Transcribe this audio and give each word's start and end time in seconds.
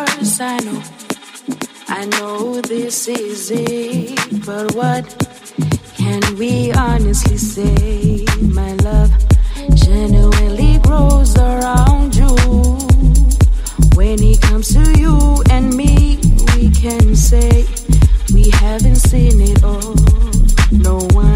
a. 0.00 0.42
I 0.42 0.58
know, 0.60 0.82
I 1.88 2.04
know 2.06 2.60
this 2.60 3.08
is 3.08 3.50
it, 3.52 4.46
but 4.46 4.74
what 4.74 5.04
can 5.96 6.22
we 6.36 6.72
honestly 6.72 7.36
say? 7.36 8.24
My 8.40 8.72
love 8.76 9.10
genuinely 9.74 10.78
grows 10.78 11.36
around 11.36 12.16
you. 12.16 12.34
When 13.94 14.22
it 14.22 14.40
comes 14.40 14.72
to 14.72 14.98
you 14.98 15.42
and 15.50 15.74
me, 15.76 16.18
we 16.56 16.70
can 16.70 17.14
say 17.14 17.66
we 18.32 18.50
haven't 18.50 18.96
seen 18.96 19.40
it 19.40 19.62
all. 19.62 19.94
No 20.72 20.98
one 21.12 21.29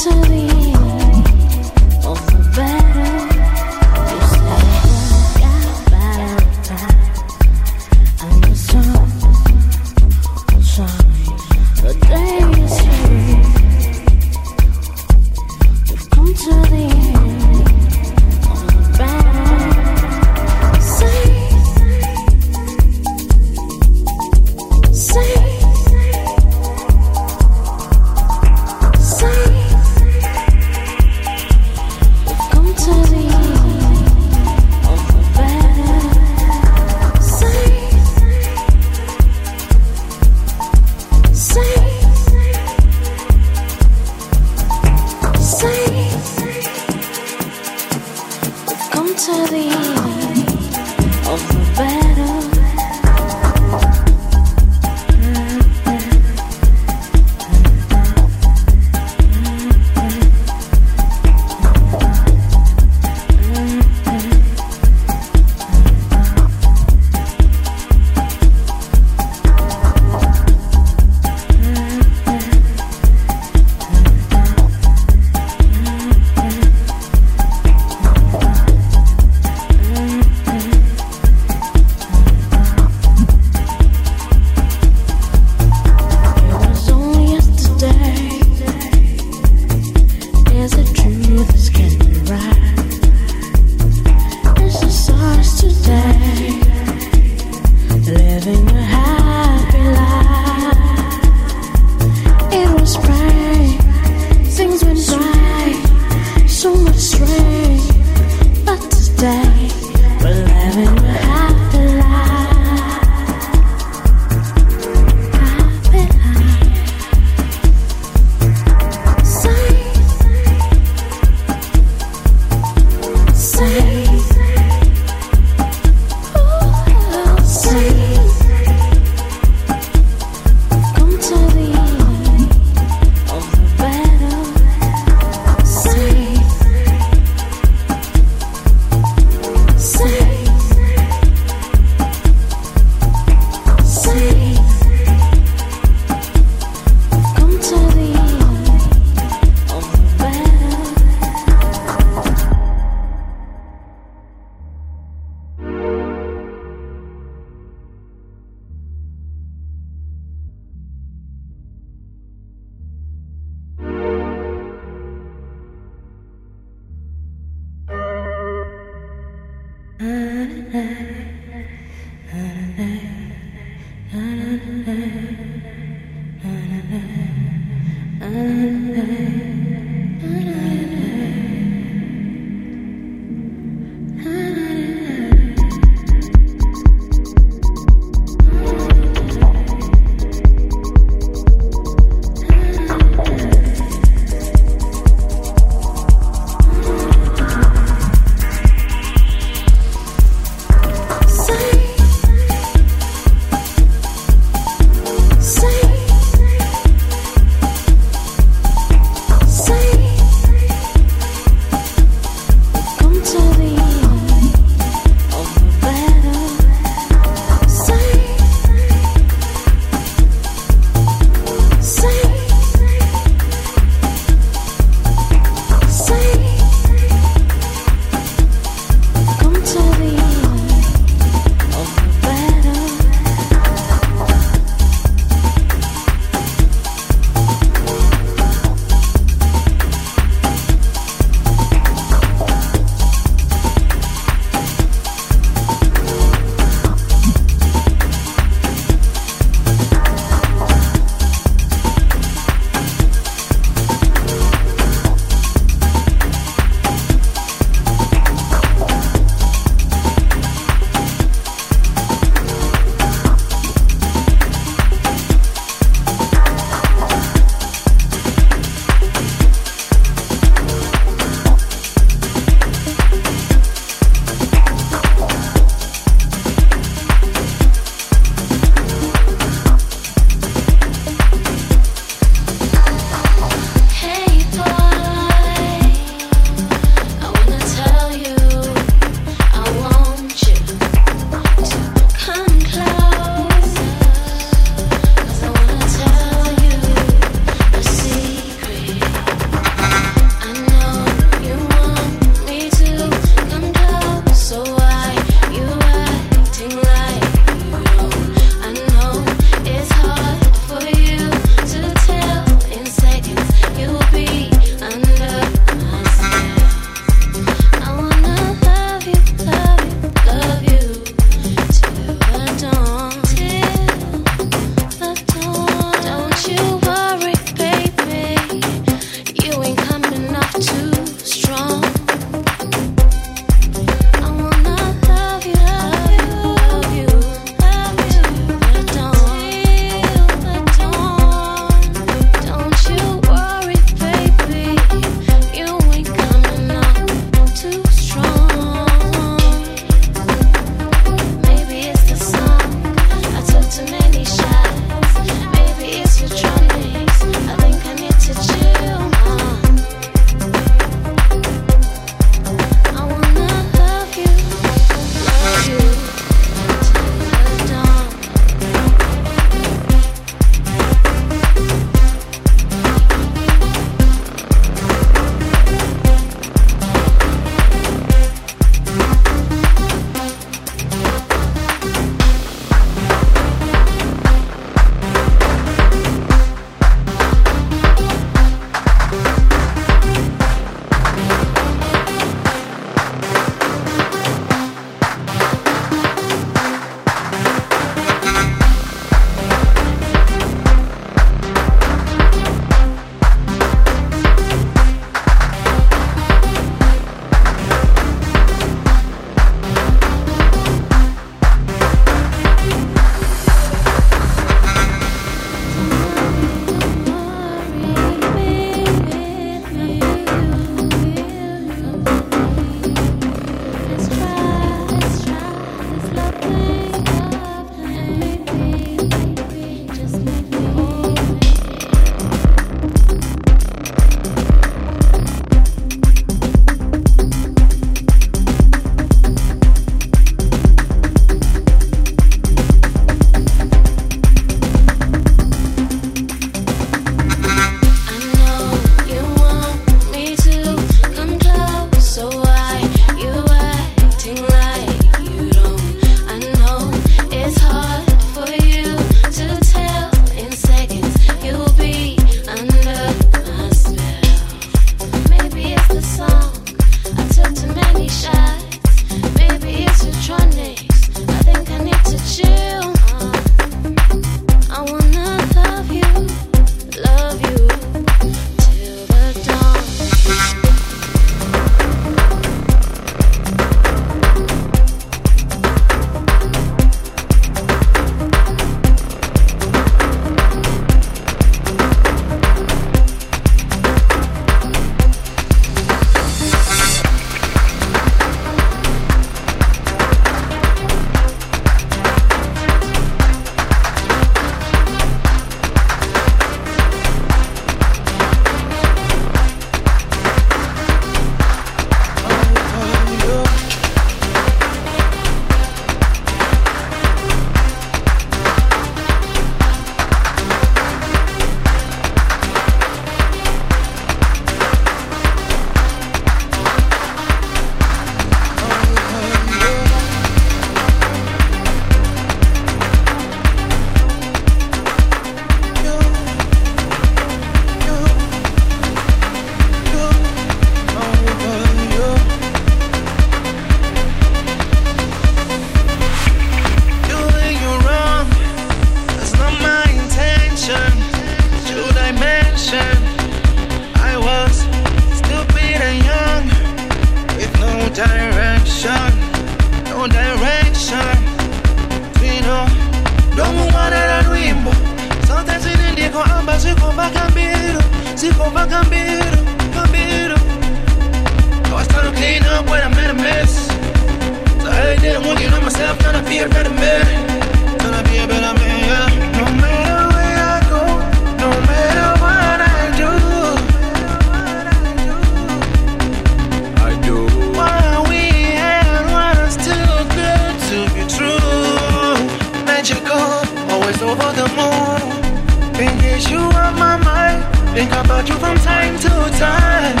guess 595.99 596.29
you 596.29 596.39
on 596.39 596.73
my 596.79 596.97
mind. 596.97 597.43
Think 597.75 597.91
about 597.91 598.27
you 598.27 598.35
from 598.35 598.57
time 598.57 598.97
to 598.99 599.09
time. 599.37 600.00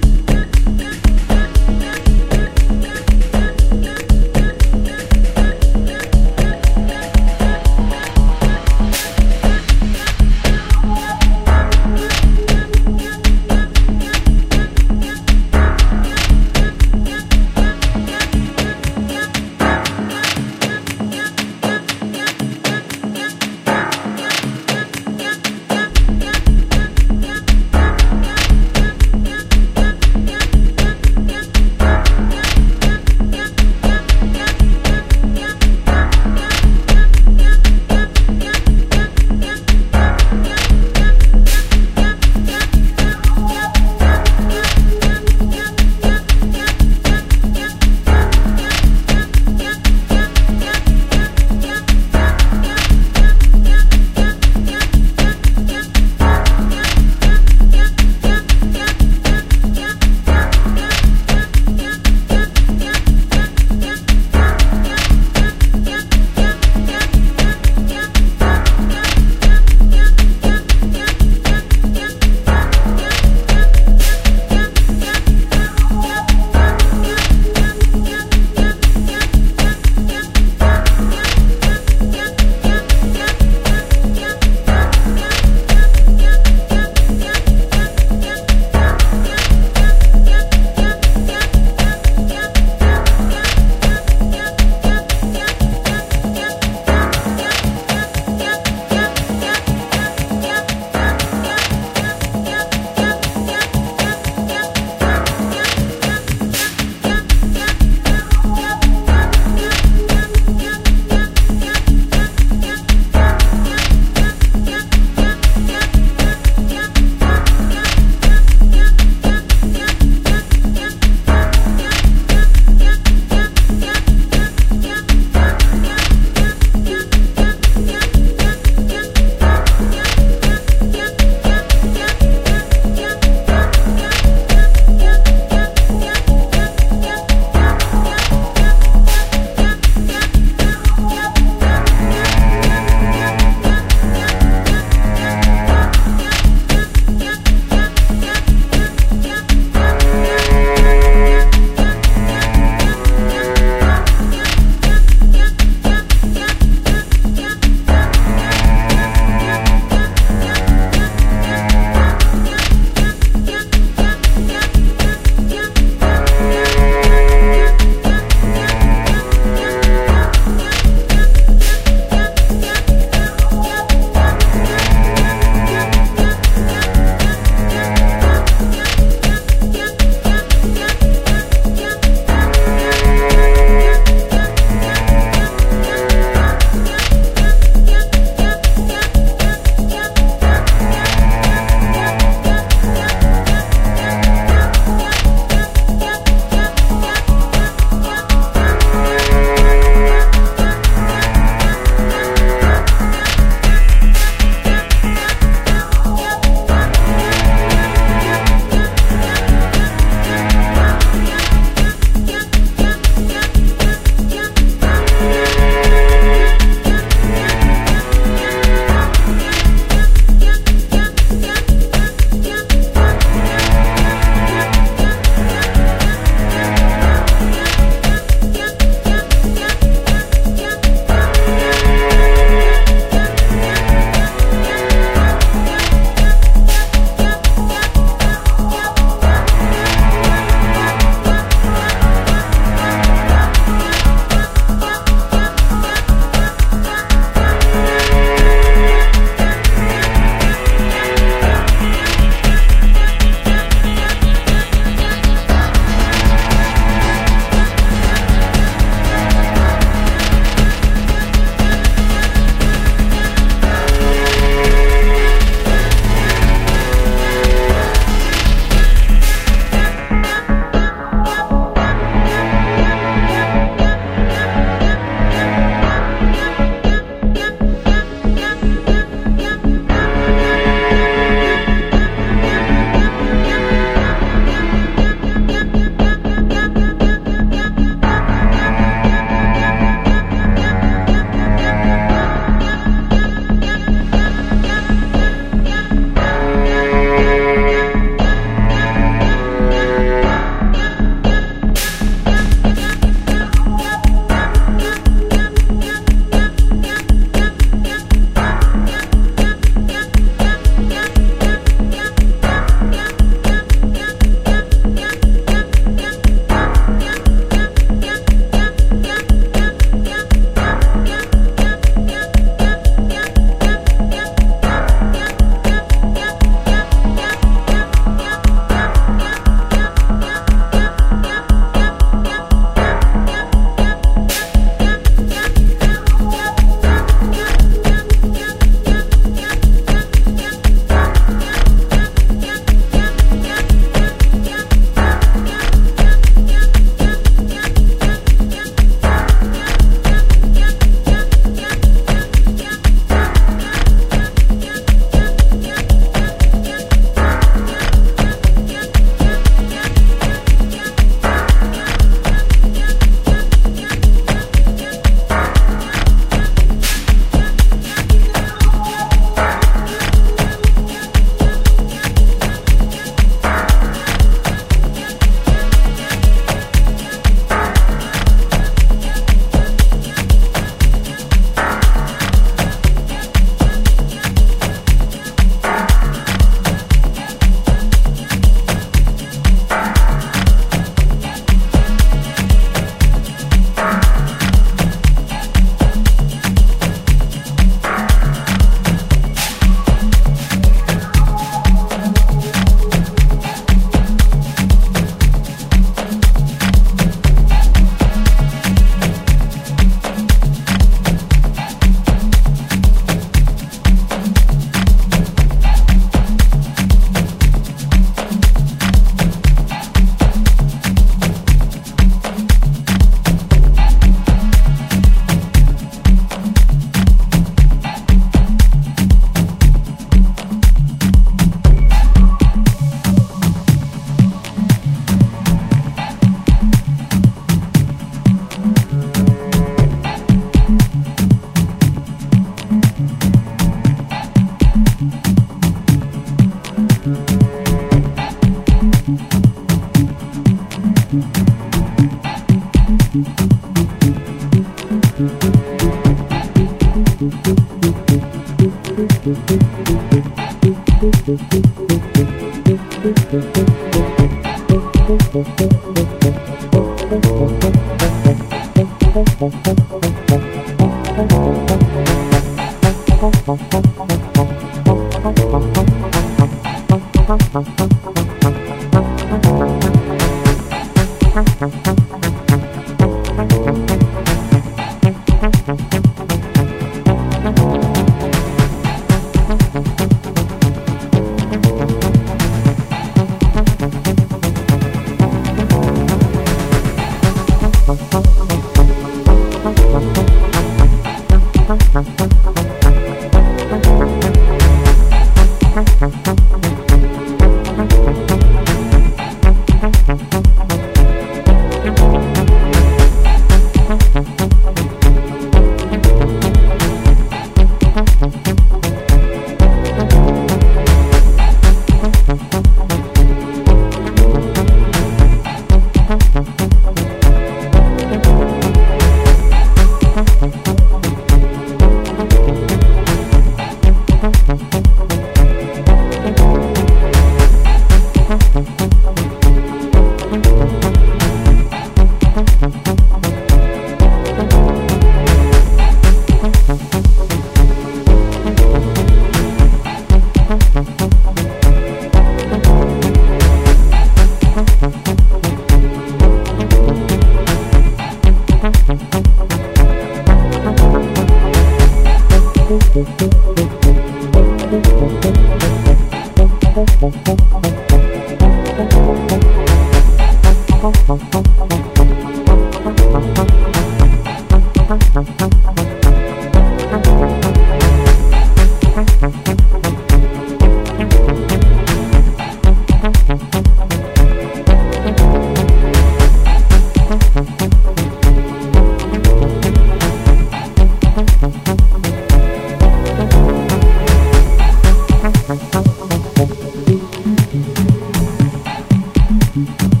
Thank 599.53 600.00